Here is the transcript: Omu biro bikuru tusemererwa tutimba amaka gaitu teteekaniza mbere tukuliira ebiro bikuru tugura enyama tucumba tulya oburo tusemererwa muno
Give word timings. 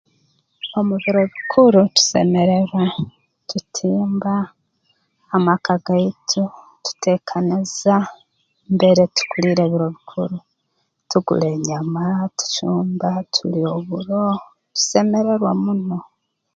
Omu 0.77 0.93
biro 1.03 1.21
bikuru 1.33 1.79
tusemererwa 1.95 2.83
tutimba 3.49 4.35
amaka 5.35 5.73
gaitu 5.85 6.43
teteekaniza 6.83 7.95
mbere 8.73 9.01
tukuliira 9.15 9.61
ebiro 9.65 9.87
bikuru 9.95 10.37
tugura 11.09 11.47
enyama 11.55 12.05
tucumba 12.37 13.09
tulya 13.33 13.67
oburo 13.79 14.21
tusemererwa 14.75 15.51
muno 15.63 15.97